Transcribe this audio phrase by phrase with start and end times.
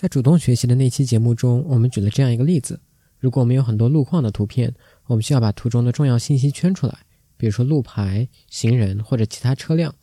[0.00, 2.80] 在主动学习的那期节目中，我们举了这样一个例子：
[3.18, 7.00] 如果我们有很多路况的图片，我们需要把图中的重要信息圈出来，
[7.36, 9.94] 比如说路牌、行人或者其他车辆。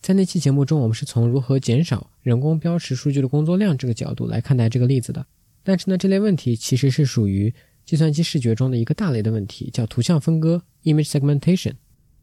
[0.00, 5.24] 在那期节目中，我们是从如何减少人工标识数据的工作量这个角度来看待这个例子的。
[5.62, 11.74] 但是呢，这类问题其实是属于计算机视觉中的一个大类的问题，叫图像分割 （image segmentation）。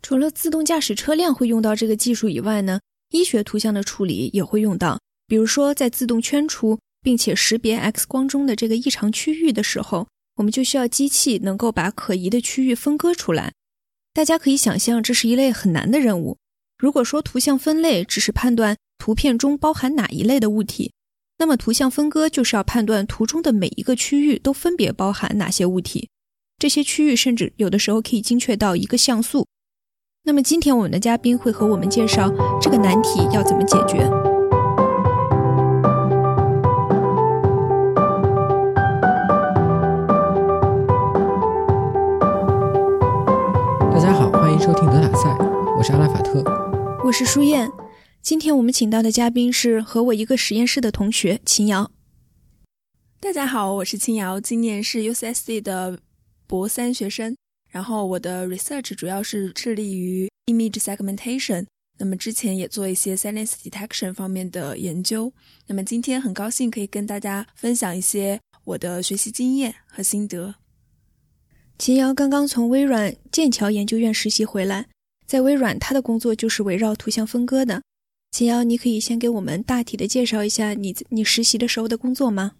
[0.02, 5.00] 除了自动驾驶车辆会用到这个技术以外呢，医学图像的处理也会用到。
[5.27, 13.54] 比如说，在自动圈出并且识别 X 光中的这个异常区域的时候，我们就需要机器能够把可疑的区域分割出来。
[14.11, 16.37] 大家可以想象，这是一类很难的任务。
[16.79, 20.93] 如果说图像分类只是判断图片中包含哪一类的物体，
[21.37, 26.10] 那么图像分割就是要判断图中的每一个区域都分别包含哪些物体。
[26.57, 29.46] 这些区域甚至有的时候可以精确到一个像素。
[30.24, 34.34] 那么今天我们的嘉宾会和我们介绍这个难题要怎么解决。
[44.16, 45.30] 好，欢迎收听德塔赛，
[45.77, 46.41] 我是阿拉法特，
[47.03, 47.69] 我是舒燕。
[48.21, 51.91] 今天我们请到的嘉宾是和我一个实验室的同学秦瑶。
[53.19, 55.99] 大家好，我是秦瑶，今年是 UCSD 的
[56.47, 57.36] 博三学生。
[57.69, 61.66] 然后我的 research 主要是致力于 image segmentation，
[61.97, 65.30] 那么之前也做一些 silence detection 方面的研究。
[65.67, 70.55] 那么今天很高兴可以跟大家分享一些我的学习经验和心得。
[71.77, 74.87] 秦瑶刚刚从微软剑桥研究院实习回来，
[75.27, 77.81] 在微软他的工作就是围绕图像分割的。
[78.31, 82.53] 秦瑶，你可以先给我们大体的介绍一下你你实习的时候的工作吗？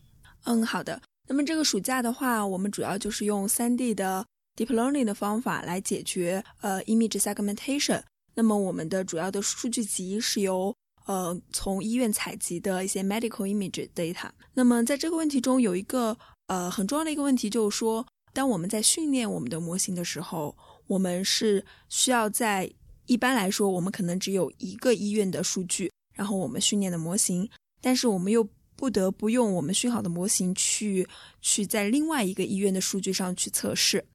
[0.43, 1.02] 嗯，好的。
[1.30, 4.25] 那么这个暑假的话，我们主要就是用 3D 的
[4.58, 8.03] deep learning 的方法来解决呃 image segmentation。
[8.36, 14.30] 那么我们的主要的数据集是由呃从医院采集的一些 medical image data。
[14.53, 18.05] 那么在这个问题中有一个呃很重要的一个问题，就是说。
[18.36, 20.53] 当我们在训练我们的模型的时候，
[20.88, 22.70] 我们是需要在
[23.05, 27.49] 一般来说，我们可能只有一个医院的数据，然后我们训练的模型，
[27.80, 28.45] 但是我们又
[28.76, 31.08] 不得不用我们训好的模型去
[31.39, 34.05] 去在另外一个医院的数据上去测试。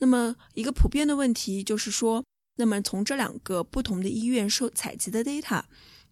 [0.00, 2.24] 那么一个普遍的问题就是说，
[2.56, 5.62] 那么从这两个不同的医院收采集的 data，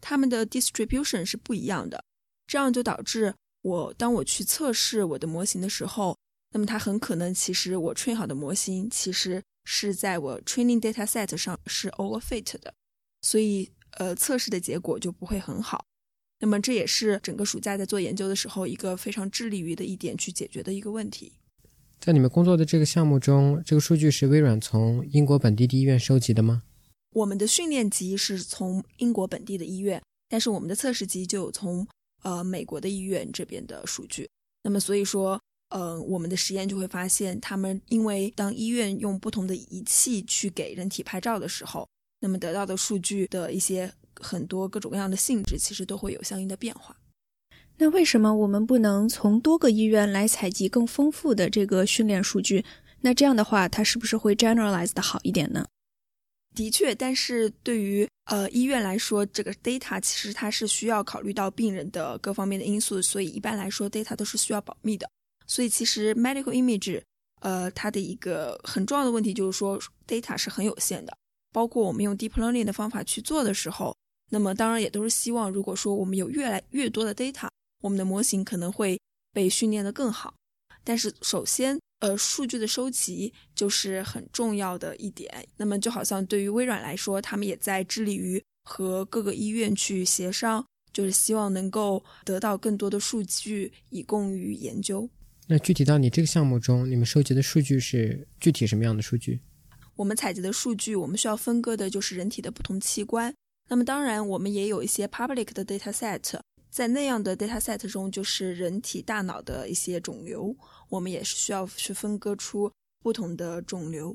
[0.01, 2.05] 它们的 distribution 是不一样的，
[2.47, 6.17] 这样就导致我当我去测试我的模型的时候。
[6.51, 12.73] 那么它很可能，其实我 train 好的模型，其实是在我 training data set 上是 overfit 的，
[13.21, 15.85] 所以呃测试的结果就不会很好。
[16.41, 21.33] 那么这也是整个暑假在做研究的时候一个非常致力于的一点去解决的一个问题。
[22.01, 26.63] 在你们工作的这个项目中，这个数据是微软从英国本地的医院收集的吗？
[27.13, 31.87] 我们的训练集是从英国本地的医院，但是我们的测试集就有从
[32.23, 34.31] 呃美国的医院这边的数据。
[34.63, 35.39] 那么所以说。
[35.71, 41.89] 呃，我们的实验就会发现，他们因为当医院用不同的仪器去给人体拍照的时候，
[42.21, 46.97] 那么得到的数据的一些很多各种各样的性质，其实都会有相应的变化。
[47.77, 52.65] 那为什么我们不能从多个医院来采集更丰富的这个训练数据？
[53.03, 55.65] 那这样的话，它是不是会 generalize 的好一点呢？
[56.57, 65.09] 的确，但是对于呃医院来说，这个 data 其实它是需要考虑到病人的各方面的因素，所以一般来说 data 都是需要保密的。
[65.49, 67.03] 所以其实 medical image，
[67.41, 71.13] 呃，它的一个很重要的问题就是说 data 是很有限的。
[71.51, 73.97] 包括我们用 deep learning 的方法去做的时候，
[74.31, 77.49] 那么当然也都是希望，如果说我们有越来越多的 data，
[77.81, 79.01] 我们的模型可能会
[79.33, 80.35] 被训练的更好。
[80.85, 85.49] 但是首先，呃，数据的收集就是很重要的一点。
[85.57, 95.09] 那么就好像对于微软来说，他们也在致力于和各个医院去协商，就是希望能够得到更多的数据以供于研究。
[95.51, 99.41] 那具体到你这个项目中，你们收集的数据是具体什么样的数据？
[99.97, 103.35] 我们采集的数据，我们需要分割的就是人体的不同器官。
[103.69, 106.39] 那么当然，我们也有一些 public 的 data set，
[106.71, 110.55] 在那样的 data set 中，就是人体大脑的一些肿瘤，
[110.91, 112.71] 我们也是需要去分割出
[113.03, 114.15] 不同的肿瘤。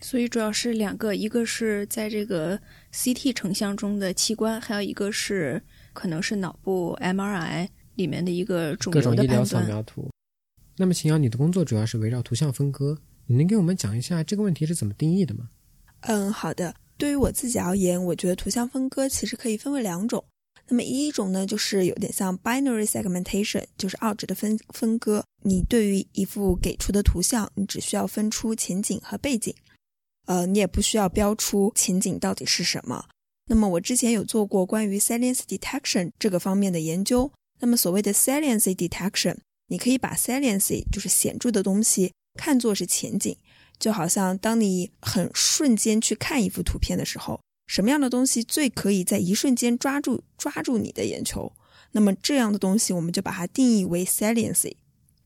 [0.00, 2.56] 所以主要是两个，一个是在这个
[2.92, 5.60] CT 成像中的器官，还有一个是
[5.92, 9.84] 可能是脑部 MRI 里面的一个肿瘤的判断。
[10.80, 12.96] 那么，秦瑶，你的工作主要是围绕图像分割，
[13.26, 15.48] 你能给我们讲一下这个问题是怎么定义的吗？
[16.02, 16.74] 嗯，好的。
[16.96, 20.24] 对于我自己而言，我觉得图像分割其实可以分为两种。
[20.68, 25.24] 那么，一种呢，就是有点像 binary segmentation，就是二值的分分割。
[25.42, 29.52] 你对于一幅给出的图像，你只需要分出前景和背景，
[30.26, 33.04] 呃，你也不需要标出前景到底是什么。
[33.46, 37.32] 那么，我之前有做过关于 salience detection 这个方面的研究。
[37.60, 39.36] 那么所谓的 saliency detection，
[39.68, 43.36] 你可以把 saliency 就是显著的东西看作是前景，
[43.78, 51.52] 就好像当你很瞬间去看一幅图片的时候，什么样的东西最可以在一瞬间抓住抓住你的眼球？
[51.92, 54.76] 那么这样的东西我们就把它定义为 saliency。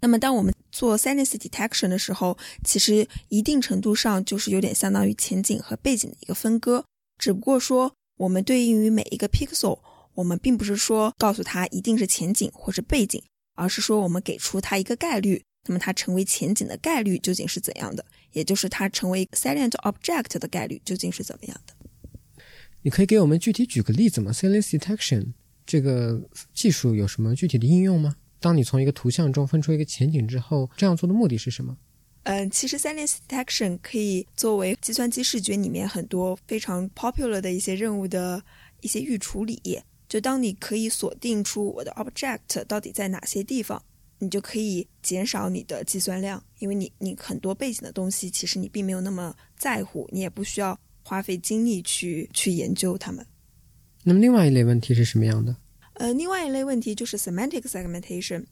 [0.00, 6.84] 那么当我们做 saliency detection 的时候，其实一定程度上就是有点相当于前景和背景的一个分割，
[7.18, 9.78] 只不过说我们对应于每一个 pixel。
[10.14, 13.22] 我们并不是说告诉他一定是前景或是背景，
[13.62, 15.42] 而是说我们给出它一个概率。
[15.64, 18.04] 那么它成为前景的概率究竟是怎样的？
[18.32, 22.42] 也就是它成为 salient object 的概率究竟是怎么样的？
[22.82, 25.32] 你可以给我们具体举个例子吗？Salience detection
[25.64, 26.20] 这个
[26.52, 28.16] 技术有什么具体的应用吗？
[28.40, 31.76] 当你从一个图像中分出一个前景之后，这样做的目的是什么？
[32.24, 38.42] 嗯，其实 salience detection 可以作为计算机视觉里面很多非常 popular 的一些任务的
[38.80, 39.62] 一些预处理。
[40.12, 43.82] 就当你可以锁定出我的 object 到底在哪些地方，
[44.18, 53.26] 你就可以减少你的计算量，因为你你很多背景的东西其实你并没有那么在乎，你也不需要花费精力去去研究它们。
[54.04, 55.56] 那么另外一类问题是什么样的？
[55.94, 58.44] 呃，另外一类问题就是 semantic segmentation。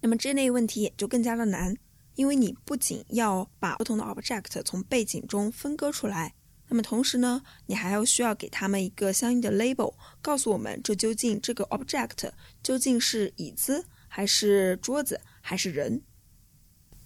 [0.00, 1.76] 那么这类问题也就更加的难，
[2.14, 6.32] 因为你不仅要把不同的 object 从背景中分割出来。
[6.68, 12.30] 那么同时呢，你还要需要给他们一个相应的 label，告诉我们这究竟这个 object
[12.62, 16.02] 究竟是椅子还是桌子还是人？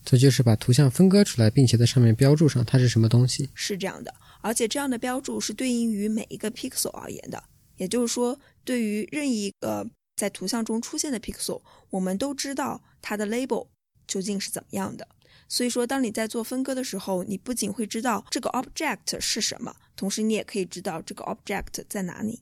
[0.03, 3.51] 这就是把图像分割出来，并且在上面标注上它是什么东西。
[3.55, 7.43] 是这样的，而且这样的标注是对应于每一个 pixel 而言的，
[7.77, 9.87] 也就是说，对于任意一个
[10.17, 11.61] 在图像中出现的 pixel，
[11.91, 13.69] 我们都知道它的 label
[14.07, 15.07] 究竟是怎么样的。
[15.53, 22.41] 所以说，当你在做分割的时候，你不仅会知道这个 object 是什么，同时你也可以知道这个 object 在哪里。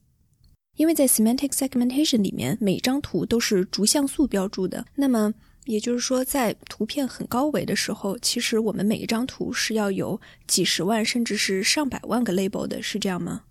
[0.77, 4.85] 因为在 semantic segmentation 里面，每张图都是逐像素标注的。
[4.95, 5.33] 那么
[5.65, 13.45] 也就是说，在图片很高维的时候，其实我们每一张图是要有几十万甚至是上百万个 label 的，是这样吗？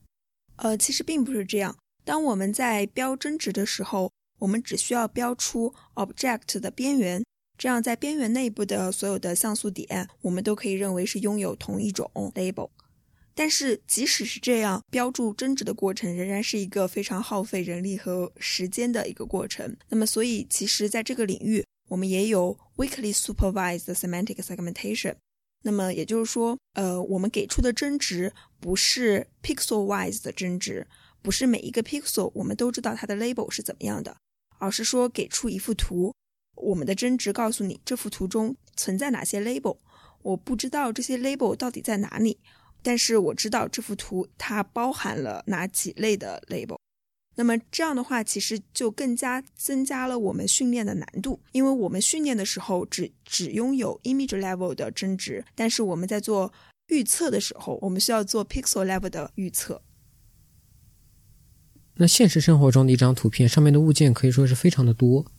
[0.57, 1.75] 呃，其实并不是这样。
[2.05, 7.23] 当我们在标真值的时候，我们只需要标出 object 的边缘。
[7.57, 12.69] 这样，在边缘内部的所有的像素点，我们都可以认为是拥有同一种 label。
[13.33, 19.75] 但是，即使是这样，标注真值的过程仍然是一个非常耗费人力和时间的一个过程。
[19.89, 25.15] 那么，所以其实在这个领域，我们也有 weakly supervised semantic segmentation。
[25.63, 30.87] 那么也就是说，呃，我们给出的真值不是 pixel wise 的真值，
[31.21, 34.17] 不是每一个 pixel 我们都知道它的 label 是怎么样的，
[34.59, 36.13] 而是说给出一幅图。
[36.57, 39.77] 我们的真值告诉你这幅图中存在哪些 label，
[40.21, 42.37] 我不知道这些 label 到底在哪里，
[42.81, 46.77] 但是我知道这幅图它包含了哪几类的 label。
[47.35, 56.51] 那么这样的话，其实就更加增加了我们训练的难度，因为我们训练的时候只只拥有 image level 的真值，但是我们在做
[56.87, 59.83] 预测的时候，我们需要做 pixel level 的预测。
[61.99, 65.31] 那现实生活中的一张图片上面的物件可以说是非常的多。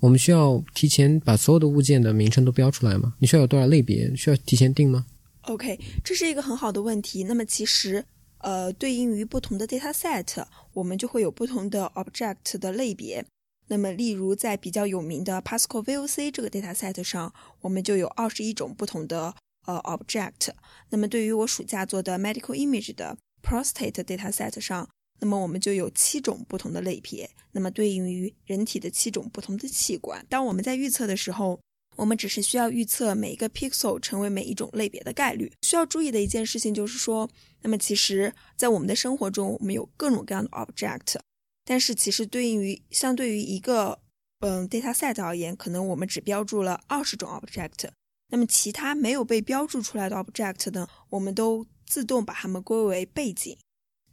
[0.00, 3.14] 我们需要提前把所有的物件的名称都标出来吗？
[3.18, 4.14] 你需要有多少类别？
[4.14, 5.06] 需要提前定吗
[5.42, 7.24] ？OK，这是一个很好的问题。
[7.24, 8.04] 那么其实，
[8.38, 10.44] 呃，对应于不同的 data set，
[10.74, 13.24] 我们就会有不同的 object 的类别。
[13.68, 17.32] 那么，例如在比较有名的 Pascal VOC 这个 data set 上，
[17.62, 19.34] 我们就有二十一种不同的
[19.66, 20.50] 呃 object。
[20.90, 24.88] 那么，对于我暑假做的 medical image 的 prostate data set 上。
[25.18, 30.24] 那么我们就有七种不同的类别，那么对应于人体的七种不同的器官。
[30.28, 31.58] 当我们在预测的时候，
[31.96, 35.50] 我们只是需要预测每一个 pixel 成为每一种类别的概率。
[35.62, 37.28] 需要注意的一件事情就是说，
[37.62, 41.18] 那么其实，在我们的生活中，我们有各种各样的 object，
[41.64, 43.98] 但是其实对应于相对于一个
[44.40, 47.88] 嗯 data set 而言，可能我们只标注了二十种 object，
[48.28, 53.56] 那么其他没有被标注出来的 object 呢，我们都自动把它们归为背景。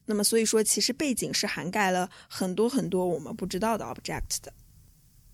[0.05, 4.53] 那么，所以说，其实背景是涵盖了很多很多我们不知道的 object 的。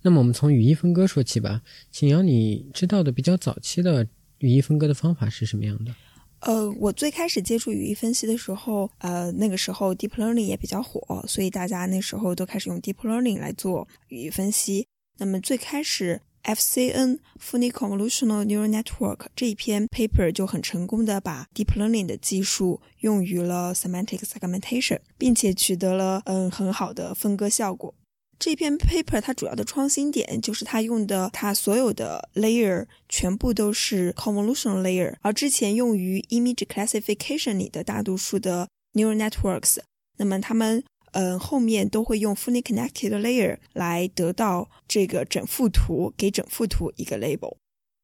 [0.02, 1.62] 那么，我们从语义分割说起吧。
[1.92, 4.08] 请瑶，你知道的比较早期的
[4.38, 5.94] 语义分割的方法是什么样的？
[6.42, 14.88] 呃，我最开始接触语义分析的时候，呃，那个时候 deep learning 也比较火，所以大家那时候都开始用 deep learning 来做语义分析。
[15.18, 16.22] 那么最开始。
[16.44, 27.94] FCN Fully Convolutional Neural Network 这一篇 paper 就很成功的把 deep learning 的技术用于了 semantic segmentation，并且取得了嗯很好的分割效果。
[28.40, 39.80] 这篇 paper 它主要的创新点就是它用的它所有的 layer 全部都是 convolutional layer，而之前用于 image classification 里的大多数的 neural networks，
[40.18, 47.56] 那么它们嗯，后面都会用 fully connected layer 来得到这个整幅图，给整幅图一个 label。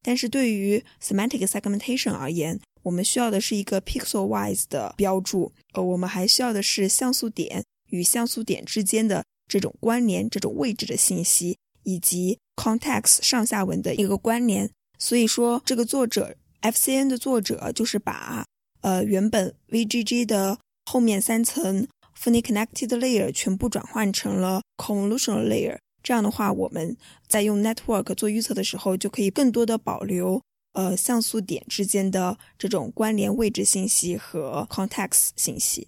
[0.01, 14.69] 但是对于 semantic segmentation 而言，我们需要的是一个 pixel wise 的标注，呃，我们还需要的是像素点与像素点之间的这种关联、这种位置的信息，以及 context 上下文的一个关联。
[14.99, 18.45] 所以说，这个作者 FCN 的作者就是把
[18.81, 21.87] 呃原本 VGG 的后面三层
[22.19, 25.77] fully connected layer 全部转换成了 convolutional layer。
[26.01, 26.95] 这样的话，我们
[27.27, 30.41] 在用 network 做预测的时候，就可以更多的保留
[30.73, 35.87] 呃像素点之间的这种关联位置信息和 context 信息。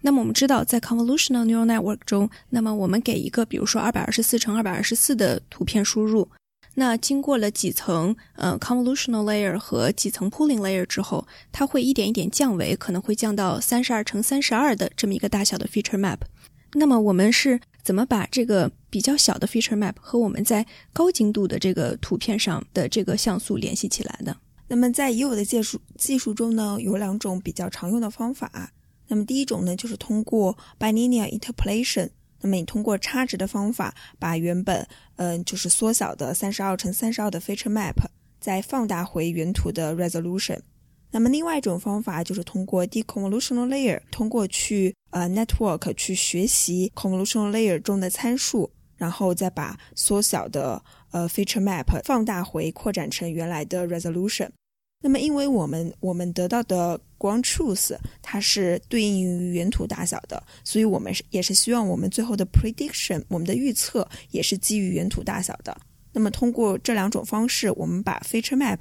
[0.00, 6.28] 那么我们知道，在 convolutional neural network 中，那么我们给一个比如说二百二十四乘二百二十四的图片输入，
[6.74, 16.18] 那经过了几层呃 convolutional layer 和几层 pooling layer 之后，它会一点一点降维，可能会降到三十二乘三十二的这么一个大小的 feature map。
[16.74, 24.34] 那么我们是怎么把这个比较小的 feature map 和我们在高精度的这个图片上的这个像素联系起来的？
[24.68, 28.72] 那么在已有的技术技术中呢，有两种比较常用的方法。
[29.08, 32.08] 那么第一种呢，就是通过 bilinear interpolation。
[32.42, 37.94] 那么你通过差值的方法，把原本嗯就是缩小的三十二乘三十二的 feature map
[38.40, 40.58] 再放大回原图的 resolution。
[41.12, 54.48] 那么另外一种方法就是通过 deconvolutional layer，通过去呃 network 去学习 convolutional layer 中的参数，然后再把缩小的呃 feature map 放大回扩展成原来的 resolution。
[55.02, 65.76] 那么因为我们我们得到的 ground truth 它是对应于原图大小的，所以我们是也是希望我们最后的 prediction 我们的预测也是基于原图大小的。
[66.12, 68.78] 那么通过这两种方式，我们把 feature map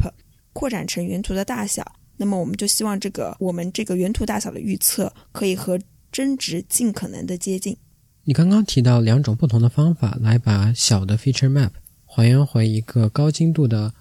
[0.53, 1.83] 扩展成原图的大小。
[2.17, 5.79] 那么我们就希望这个我们这个原图大小的预测可以和
[6.11, 7.75] 真值尽可能的接近。
[8.23, 11.71] 你刚刚提到两种不同的方法来把小的 feature map
[12.05, 13.91] 还原回一个高精度的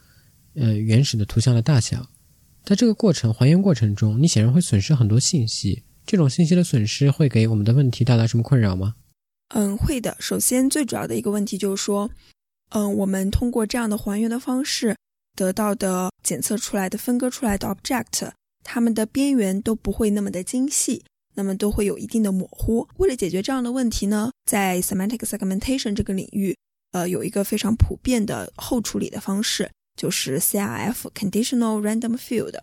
[0.54, 2.06] 呃原始的图像的大小，
[2.64, 5.84] 在这个过程还原过程中，你显然会损失很多信息。
[6.06, 8.94] 这种信息的损失会给我们的问题带来什么困扰吗？
[9.54, 10.16] 嗯，会的。
[10.18, 12.10] 首先最主要的一个问题就是说，
[12.70, 14.96] 嗯，我们通过这样的还原的方式。
[15.36, 18.30] 得到的检测出来的分割出来的 object，
[18.62, 21.02] 它们的边缘都不会那么的精细，
[21.34, 22.86] 那么都会有一定的模糊。
[22.98, 26.54] 为了解决这样的问题呢，在 semantic segmentation 这个领域，
[26.92, 32.58] 呃，有一个非常普遍的后处理的方式，就是 CRF conditional random field。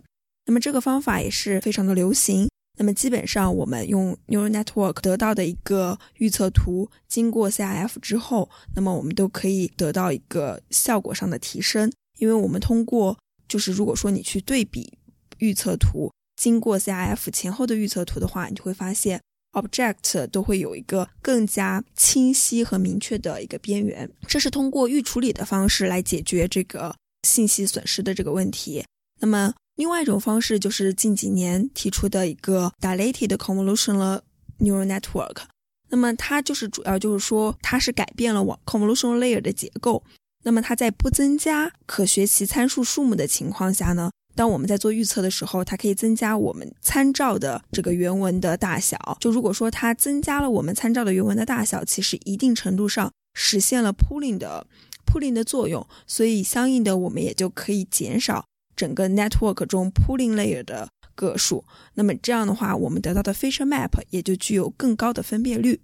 [0.48, 2.50] 那么这个方法也是非常的流行。
[2.80, 11.92] 那么基本上我们用 neural network 得到的一个预测图，经过 CRF 之后，那么我们都可以得到一个效果上的提升。
[12.18, 13.16] 因为我们通过，
[13.48, 14.98] 就是如果说你去对比
[15.38, 24.10] 预测图，经过 CRF 前后的预测图的话，你就会发现 object 都会有一个更加清晰和明确的一个边缘。
[24.28, 26.96] 这是通过预处理的方式来解决这个
[27.28, 28.86] 信息损失的这个问题。
[29.20, 34.22] 那么，另外一种方式就是近几年提出的一个 dilated convolutional
[34.60, 35.42] neural network。
[35.90, 40.04] 那么它就是主要就是说，它是改变了网 convolutional layer 的结构。
[40.44, 44.10] 那么它在不增加可学习参数数目的情况下呢？
[44.36, 49.18] 当我们在做预测的时候，它可以增加我们参照的这个原文的大小。
[49.20, 54.68] 就如果说它增加了我们参照的原文的大小，其实一定程度上实现了 pooling 的
[55.08, 58.46] pooling 的作用，所以相应的我们也就可以减少
[58.76, 61.64] 整个 network 中 pooling layer 的个数。
[61.94, 65.80] 那么这样的话，我们得到的 feature map 也就具有更高的分辨率。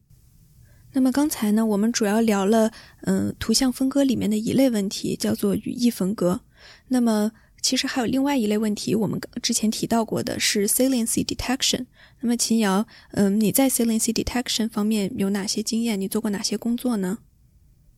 [0.95, 6.41] 那么刚才呢，我们主要聊了，嗯，图像分割里面的一类问题，叫做语义分割。
[6.89, 7.31] 那么
[7.63, 11.87] 其实还有另外一类问题，我们之前提到过的是 saliency detection。
[12.19, 15.99] 那么秦瑶，嗯，你在 saliency detection 方面有哪些经验？
[15.99, 17.17] 你做过哪些工作呢？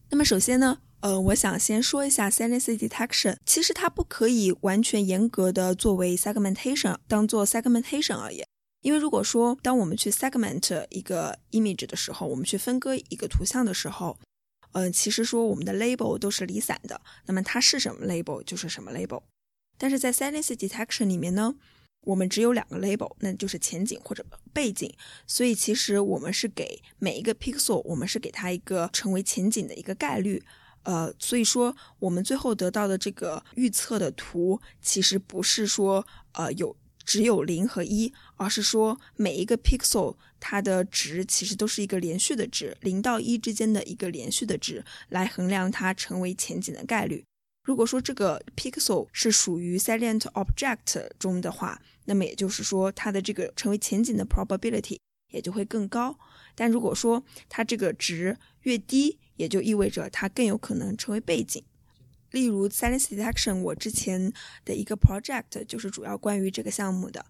[0.09, 3.37] 那么首先呢，呃，我想先说一下 saliency detection。
[3.45, 8.43] 其实它不可以完全严格的作为 segmentation 当做 segmentation 而言。
[8.81, 14.17] 因为如果说当我们去 segment 一个 image 的时候，我们去分割一个图像的时候，
[14.71, 19.21] 嗯，其实说我们的 label 都是离散的，那么它是什么 label 就是什么 label。
[19.77, 21.53] 但是在 saliency detection 里面呢，
[22.01, 24.91] 我们只有两个 label，那就是前景或者背景，
[25.27, 30.43] 所以其实我们是给每一个 pixel，我们是给它一个成为前景的一个概率，
[30.85, 36.75] 呃，所以说我们最后得到的这个预测的图，其实不是说呃有。
[37.07, 47.23] 只有零和一，而是说每一个 pixel 它的值其实都是一个连续的值，零到一之间的一个连续的值来衡量它成为前景的概率。
[47.63, 54.97] 如果说这个 pixel 是属于 salient object 中的话，那么也就是说它的这个成为前景的 probability
[55.31, 56.17] 也就会更高。
[56.55, 61.63] 但如果说它这个值越低，也就意味着它更有可能成为背景。
[62.31, 64.33] 例如 Silence Detection，我之前
[64.65, 67.25] 的一个 project 就是主要关于这个项目的。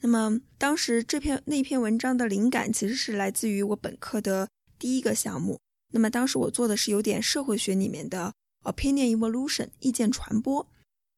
[0.00, 4.48] 那么当时这篇那篇文章的灵感其实是来自于我本科的
[4.78, 5.58] 第一个项目。
[5.92, 10.66] 那么当时我做的是有点社会学里面的 opinion evolution 意见传播。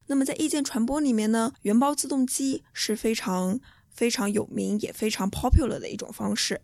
[0.07, 3.59] 那么在意见传播里面呢，原包自动机是非常
[3.89, 6.59] 非常有名也非常 popular 的一种方式。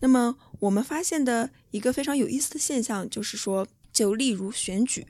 [0.00, 5.06] 那么我们发现的一个非常有意思的现象就是说，就例如选举。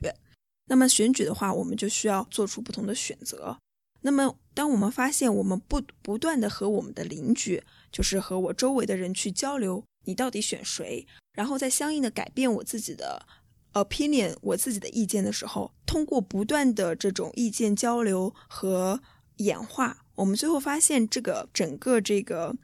[0.69, 3.57] 那么选举的话，我们就需要做出不同的选择。
[4.01, 13.25] 那么，当我们发现我们不不断的和我们的邻居，就是和我周围的人去交流，你到底选谁，然后再相应的改变我自己的
[13.73, 19.01] opinion，我自己的意见的时候，通过不断的这种意见交流和
[19.37, 22.55] 演化，我们最后发现这个整个这个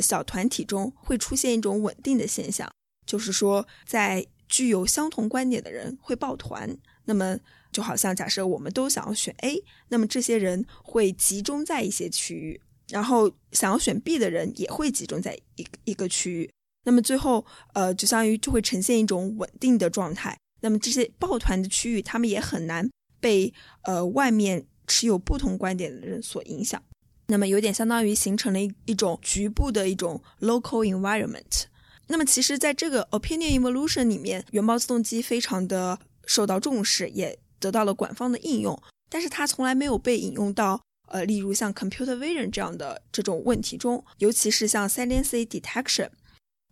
[0.00, 2.70] 小团体中会出现一种稳定的现象，
[3.06, 6.76] 就是说，在具有相同观点的人会抱团。
[7.04, 7.38] 那么，
[7.72, 16.50] 就好像假设我们都想要选 A，那么这些人会集中在一些区域，然后想要选 B 的人也会集中在一一个区域。
[16.84, 20.38] 那么最后，呃，就相当于就会呈现一种稳定的状态。
[20.60, 22.88] 那么这些抱团的区域，他们也很难
[23.20, 23.52] 被
[23.82, 26.82] 呃外面持有不同观点的人所影响。
[27.28, 31.64] 那么有点相当于形成了一一种局部的一种 local environment。
[32.08, 35.98] 那么其实，在这个 opinion evolution 里面，原爆自动机非常的。
[36.30, 46.10] 受到重视，也得到了广泛的应用，但是它从来没有被引用到，呃，例如像 computer vision 这样的这种问题中，尤其是像 saliency detection。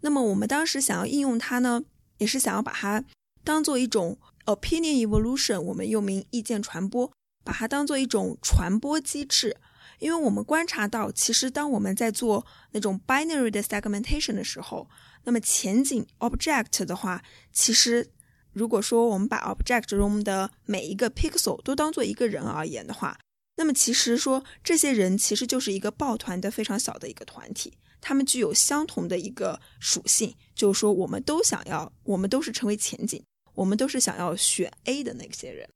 [0.03, 1.83] 那么我们当时想要应用它呢，
[2.19, 3.03] 也是想要把它
[3.43, 7.11] 当做一种 opinion evolution，我们又名意见传播，
[7.43, 9.57] 把它当做一种传播机制，
[9.99, 14.89] 因为我们观察到，其实当我们在做那种 binary 的 segmentation 的时候，
[15.25, 18.11] 那么前景 object 的话，其实。
[18.53, 23.19] 如果说我们把 object 中的每一个 pixel 都当做一个人而言的话，
[23.57, 33.23] 那么其实说这些人其实就是一个抱团的非常小的一个团体，他们具有相同的一个属性，就是说我们都想要，我们都是成为前景，
[33.53, 35.69] 我们都是想要选 A 的那些人。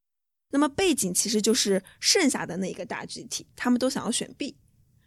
[0.51, 4.57] 那么背景其实就是剩下的那一个大集体，他们都想要选 B，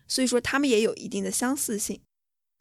[0.08, 2.01] 所以说他们也有一定的相似性。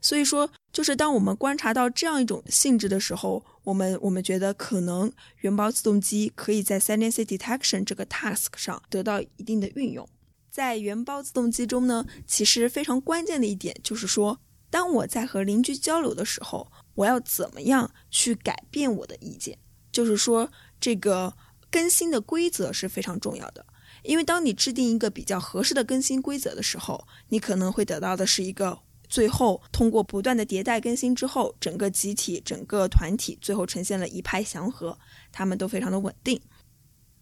[0.01, 10.05] 所以说，就是当我们观察到这样一种性质的时候，我们我们觉得可能原包自动机可以在 salience detection 这个 task 上得到一定的运用。
[10.51, 14.37] 在原包自动机中呢，其实非常关键的一点就是说，
[14.69, 19.57] 当我在和邻居交流的时候，我要怎么样去改变我的意见？
[19.89, 21.33] 就是说，这个
[21.73, 23.65] 更新的规则是非常重要的，
[24.03, 28.77] 因为当你制定一个比较合适的更新规则的时候，你可能会得到的是一个。
[29.09, 34.95] 最后，通过不断的迭代更新之后，整个集体、整个团体最后呈现了一拍祥和，
[35.31, 36.39] 他们都非常的稳定。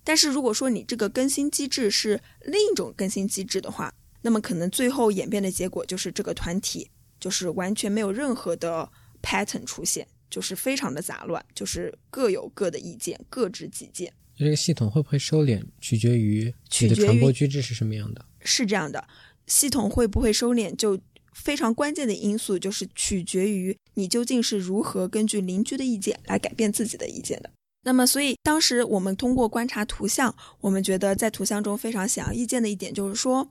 [0.03, 6.89] 但是，如果说你这个更新机制是另一种更新机制的话，那么可能最后演变的结果就是这个团体
[7.21, 8.89] 就是完全没有任何的
[9.21, 14.13] pattern 出现，就是非常的杂乱，就是各有各的意见，各执己见。
[14.45, 18.25] 这个系统会不会收敛，取决于取决于传播机制是什么样的？
[18.41, 19.07] 是这样的，
[19.47, 20.99] 系统会不会收敛就。
[21.33, 27.49] 非常关键的因素就是取决于你究竟是如何根据邻居的意见来改变自己的意见的。
[27.83, 33.49] 那么，所以当时我们通过观察图像，我们觉得在图像中非常显而易见的一点就是说，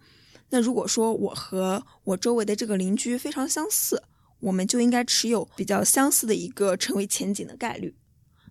[0.50, 4.02] 那如果说我和我周围的这个邻居非常相似，
[4.40, 7.94] 我们就应该持有比较相似的一个成为前景的概率。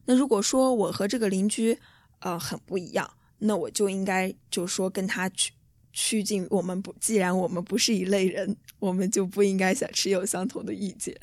[0.06, 1.78] 那如果说我和这个邻居
[2.20, 5.52] 呃很不一样，那我就应该就说跟他去。
[5.92, 11.20] 趋近我们不，既然我们不是一类人，我们就不应该想持有相同的意见。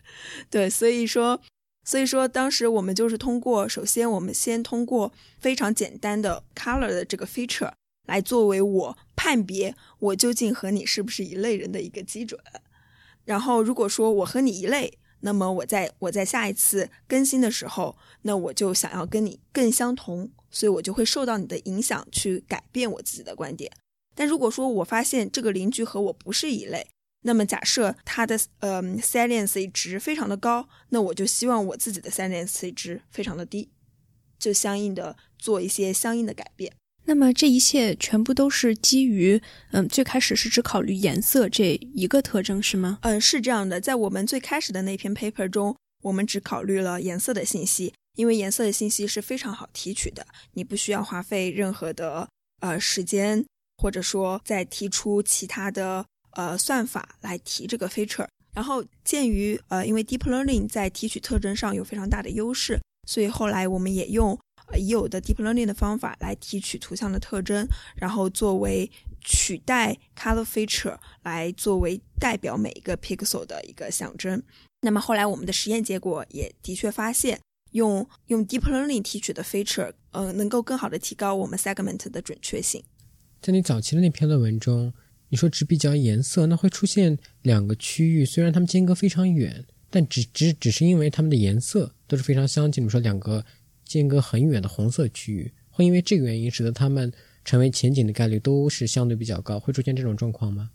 [0.51, 1.41] 对，所以说，
[1.85, 7.73] 所以说当时我们就是通过，首先我们先通过非常简单的 color 的这个 feature
[8.07, 12.39] 来作为我判别我究竟和你是不是一类人的一个基准。
[13.25, 23.71] 然后如果说我和你一类，那么我在我在下一次更新的时候，那我就想要跟你更相同，所以我就会受到你的影响去改变我自己的观点。
[24.15, 26.87] 但如果说我发现这个邻居和我不是一类，
[27.25, 33.69] 那么假设他的呃 salience 值非常的高，那我就希望我自己的 salience 值非常的低，
[34.39, 36.73] 就相应的做一些相应的改变。
[37.05, 39.41] 那么这一切全部都是基于
[39.73, 42.99] 嗯最开始是只考虑颜色这一个特征是吗？
[43.03, 52.29] 嗯，是这样的，在我们最开始的那篇 paper 中，我们只考虑了颜色的信息，因为颜色的信息是非常好提取的，你不需要花费任何的
[52.61, 53.45] 呃时间。
[53.79, 58.27] 或者说，再提出其他的呃算法来提这个 feature。
[58.55, 64.31] 然后鉴于呃，因为 deep learning 在提取特征上有非常大的优势，所以后来我们也用
[64.69, 74.43] 呃已有的 deep learning 的方法来提取图像的特征，然后作为取代 color feature 来作为代表每一个 pixel 的一个象征。
[74.81, 77.39] 那么后来我们的实验结果也的确发现，
[77.77, 82.83] 用用 deep learning 提取的 feature，呃，能够更好的提高我们 segment 的准确性。
[83.41, 84.93] 在你早期的那篇论文中，
[85.29, 92.83] 你说只比较颜色，那会出现两个区域，虽然它们间隔非常远，但只只只是因为它们的颜色都是非常相近。
[92.83, 93.45] 比如说两个
[93.85, 97.13] 间隔很远的红色区域，会因为这个原因使得它们
[97.45, 100.71] 成为前景的概率都是相对比较高，会出现这种状况吗？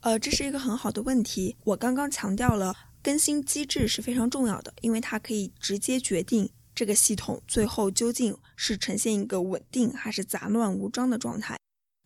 [0.00, 1.56] 呃，这是一个很好的问题。
[1.64, 2.72] 我刚刚强调了
[3.06, 11.56] 更新机制是非常重要的，因为它可以直接决定这个系统最后究竟是呈现一个稳定还是杂乱无章的状态。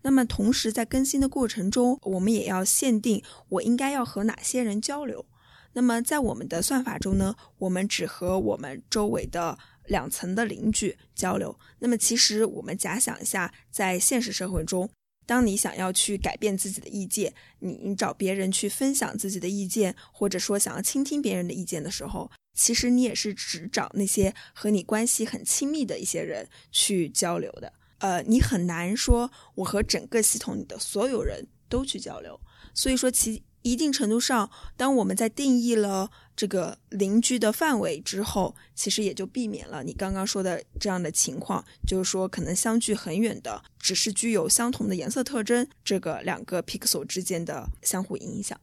[0.03, 5.25] 那么同时在更新的过程中，我们也要限定我应该要和哪些人交流。
[5.73, 11.59] 那么在我们的算法中呢，我们只和我们周围的两层的邻居交流。
[11.79, 14.91] 那么其实我们假想一下，在现实社会中。
[15.31, 27.73] 当你想要去改变自己的意见，你你找别人去分享自己的意见，或者说想要倾听别人的意见的时候，其实你也是只找那些和你关系很亲密的一些人去交流的。
[27.99, 32.40] 呃，你很难说我和整个系统里的所有人都去交流。
[32.75, 48.59] 所以说，其一定程度上，当我们在定义了这个邻居的范围之后，其实也就避免了你刚刚说的这样的情况，就是说可能相距很远的，只是具有相同的颜色特征，这个两个 pixel 之间的相互影响。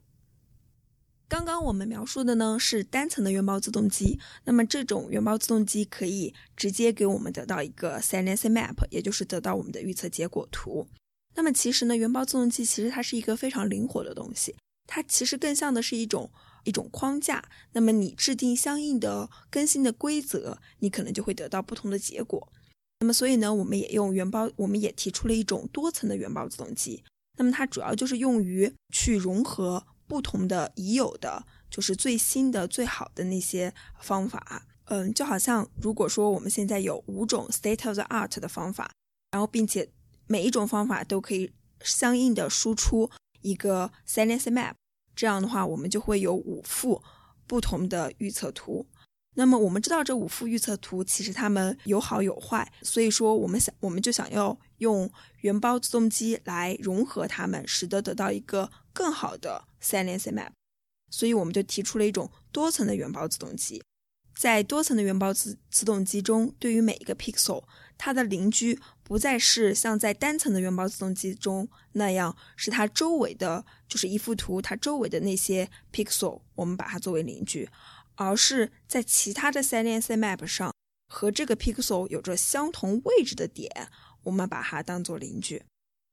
[1.30, 10.88] 刚刚我们描述的呢是单层的原包自动机，那么这种原包自动机可以直接给我们得到一个 salience map，也就是得到我们的预测结果图。
[11.36, 14.56] 那么其实呢，原包自动机其实它是一个非常灵活的东西。
[14.88, 16.32] 它其实更像的是一种
[16.64, 22.52] 一种框架，那么你制定相应的更新的规则，你可能就会得到不同的结果。
[23.00, 27.04] 那么所以呢，我们也用原包，我们也提出了一种多层的原包自动机。
[27.38, 34.66] 那么它主要就是用于去融合不同的已有的，就是最新的最好的那些方法。
[34.86, 38.90] 嗯，就好像如果说我们现在有五种 state of the art 的方法，
[39.32, 39.90] 然后并且
[40.26, 43.12] 每一种方法都可以相应的输出。
[43.50, 44.74] 一个 salience map，
[45.16, 47.02] 这样的话，我们就会有五幅
[47.46, 48.86] 不同的预测图。
[49.36, 55.10] 那么我们知道这五幅预测图其实它们有好有坏，所以说我们想我们就想要用
[55.42, 60.50] 原包自动机来融合它们，使得得到一个更好的 salience map。
[61.12, 63.82] 所以我们就提出了一种多层的原包自动机。
[64.36, 67.64] 在多层的原包自自动机中，对于每一个 pixel，
[67.98, 68.80] 它的邻居。
[69.04, 77.70] 不再是像在单层的原包自动机中那样，是它周围的，就是一幅图，它周围的那些 pixel，我们把它作为邻居，
[78.16, 80.74] 而是在其他的 CNC map 上
[81.08, 83.88] 和这个 pixel 有着相同位置的点，
[84.24, 85.64] 我们把它当做邻居。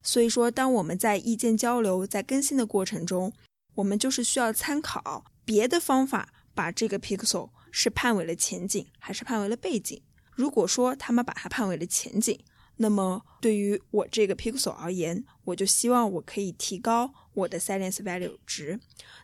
[0.05, 3.33] 所以说，当我们在意见交流、在更新的过程中，
[3.75, 10.01] 我们就是需要参考别的方法，把这个 pixel 是判为了前景还是判为了背景。
[10.35, 12.38] 如果说他们把它判为了前景，
[12.77, 18.81] 那么对于我这个 pixel 而言，我就希望我可以提高我的 salence value 值。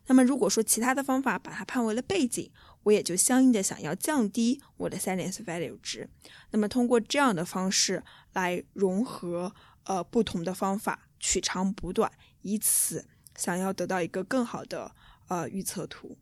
[0.06, 2.50] 那么如果说其他的方法把它判为了背景，
[2.84, 6.08] 我也就相应的想要降低我的 salence value 值。
[6.52, 8.02] 那么通过这样的方式
[8.34, 9.52] 来融合
[9.84, 12.10] 呃不同的方法，取长补短，
[12.42, 13.04] 以此
[13.36, 14.92] 想要得到一个更好的
[15.26, 16.16] 呃预测图。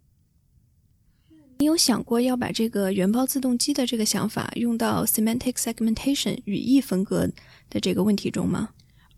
[1.61, 7.29] 你有想过要把这个原包自动机的这个想法用到 semantic segmentation 语义分割
[7.69, 8.69] 的这个问题中吗？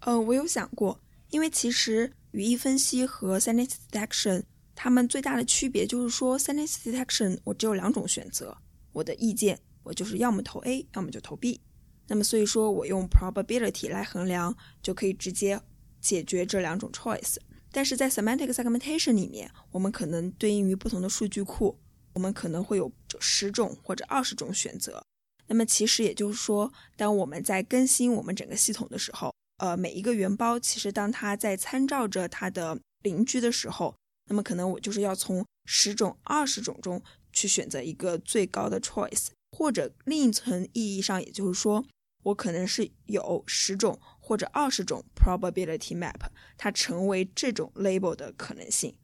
[0.01, 0.99] 呃，我有想过，
[1.29, 4.43] 因为其实语义分析和 sentence detection
[4.75, 8.57] 它们最大的区别就是说，sentence detection 我只有两种选择，
[8.93, 11.61] 我的意见我就是要么投 A，要么就投 B。
[12.07, 15.61] 那么所以说我用 probability 来衡量就可以直接
[16.01, 17.37] 解决这两种 choice。
[17.71, 21.79] 但是在 semantic segmentation 里面，我们可能对应于不同的数据库。
[22.15, 25.03] 我们可能会有十种或者二十种选择，
[25.47, 33.95] 那么其实也就是说，当我们在更新我们整个系统的时候，呃，每一个元包其实当它在参照着它的邻居的时候，
[34.29, 41.85] 那么可能我就是要从十种、二十种中去选择一个最高的 choice，或者另一层意义上，也就是说，
[42.23, 46.21] 我可能是有十种或者二十种 probability map，
[46.57, 48.97] 它成为这种 label 的可能性。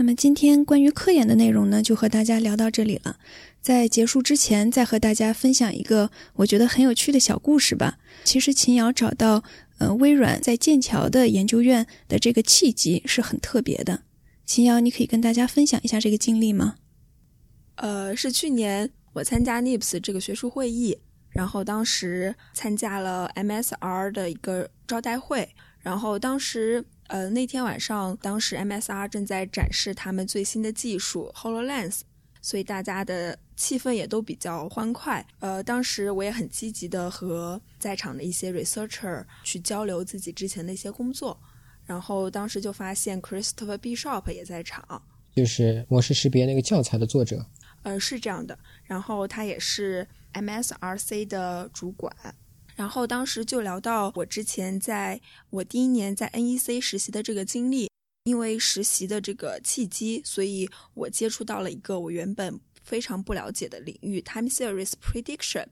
[0.00, 3.18] 那么今天关于科研的内容呢，就和大家聊到这里了。
[3.60, 7.98] 在结束之前，再和大家分享一个我觉得很有趣的小故事吧。
[8.24, 9.44] 其实秦瑶找到
[9.76, 14.04] 呃微软在剑桥的研究院的这个契机是很特别的。
[14.46, 16.76] 秦瑶，你可以跟大家分享一下这个经历吗？
[17.74, 20.96] 呃，是去年我参加 NIPS 这个学术会议，
[21.28, 25.46] 然后当时参加了 MSR 的一个招待会，
[25.80, 32.02] 然后当时呃那天晚上，当时 MSR 正在展示他们最新的技术 Hololens，
[32.40, 35.26] 所以大家的气氛也都比较欢快。
[35.40, 41.36] 呃，当时我也很积极的和在场的一些 researcher 去交流自己之前的一些工作。
[41.84, 45.02] 然后当时就发现 Christopher Bishop 也在场，
[45.34, 47.44] 就是模式识别那个教材的作者。
[47.82, 48.56] 呃，是这样的。
[48.84, 52.14] 然后他也是 MSRC 的主管。
[52.80, 57.90] 然后当时就聊到我之前在我第一年在 NEC 实习的这个经历，
[58.24, 65.66] 因为实习的这个契机，所以我接触到了一个我原本非常不了解的领域 ——Time Series Prediction。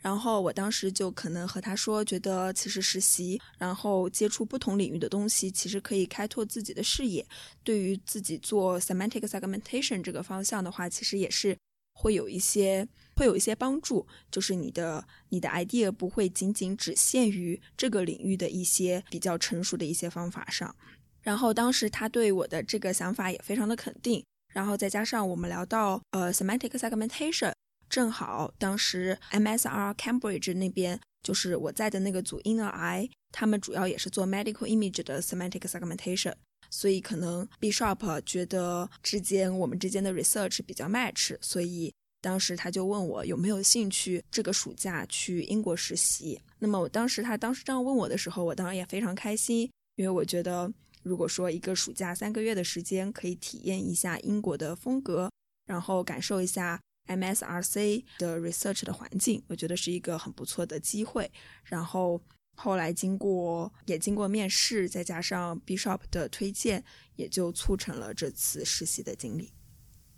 [0.00, 7.24] 然后我当时就可能和他说，觉得其实实习，然后接触不同领域的东西，其实可以开拓自己的视野。
[7.62, 11.56] 对于自己做 semantic segmentation 这个方向的话，其实也是
[11.92, 12.88] 会有一些
[13.18, 14.06] 会有一些帮助。
[14.30, 20.74] 就是你的你的 idea 不会仅仅只限于这个领域的一些比较成熟的一些方法上。
[21.20, 24.24] 然后当时他对我的这个想法也非常的肯定。
[24.54, 27.52] 然后再加上我们聊到呃 semantic segmentation。
[27.90, 36.34] 正好当时 MSR Cambridge 那边就是我在的那个组 Inner Eye，他们主要也是做 medical image 的 semantic segmentation，
[36.70, 46.40] 所以可能 Bishop 觉得之间我们之间的 research 比较 match，所以当时他就问我有没有兴趣这个暑假去英国实习。
[46.58, 55.30] 那么我当时他当时这样问我的时候，我当然也非常开心，因为我觉得如果说一个暑假三个月的时间可以体验一下英国的风格，
[55.66, 56.80] 然后感受一下。
[57.08, 61.32] MSRC 的 research 的环境，我觉得是一个很不错的机会。
[61.64, 62.20] 然后
[62.54, 66.84] 后来经过也经过面试，再加上 Bishop 的推荐，
[67.16, 69.50] 也就促成了这次实习的经历。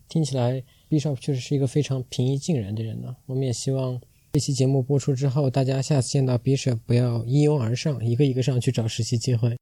[0.09, 3.15] 听起来 Bishop 确实是一个非常平易近人的人呢。
[3.27, 4.01] 我们也希望
[4.33, 9.57] 这期节目播出之后，大家下次见到 Bishop 不要一拥而上，一个一个上去找实习机会。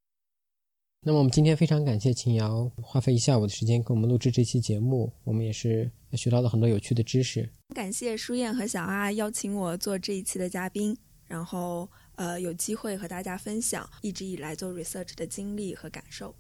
[1.07, 7.49] 那么我们今天非常感谢秦瑶花费一下午的时间给我们录制这期节目，我们也是学到了很多有趣的知识。
[7.75, 16.35] 感谢舒燕和小阿邀请我做这一期的嘉宾，然后呃有机会和大家分享一直以来做 research 的经历和感受。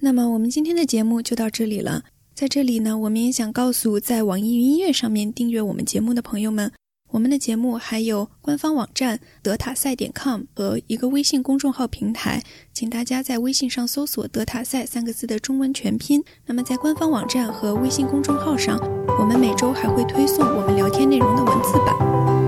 [0.00, 2.04] 那么我们今天的节目就到这里了，
[2.34, 6.72] 在这里呢，我们也想告诉在网易云音乐上面订阅我们节目的朋友们。
[7.12, 12.42] 我们的节目还有官方网站德塔赛点 com 和一个微信公众号平台，
[12.72, 16.24] 请大家在微信上搜索“德塔赛”三个字的中文全拼。
[16.44, 18.80] 那么在官方网站和微信公众号上，
[19.20, 21.94] 我们每周还会推送我们聊天内容的文字版。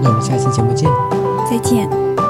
[0.03, 0.91] 那我们下期节目见，
[1.49, 2.26] 再见。